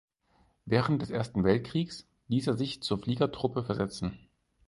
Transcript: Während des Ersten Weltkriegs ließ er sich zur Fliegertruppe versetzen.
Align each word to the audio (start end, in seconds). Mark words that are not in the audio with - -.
Während 0.65 1.03
des 1.03 1.11
Ersten 1.11 1.43
Weltkriegs 1.43 2.07
ließ 2.27 2.47
er 2.47 2.57
sich 2.57 2.81
zur 2.81 2.97
Fliegertruppe 2.97 3.63
versetzen. 3.63 4.17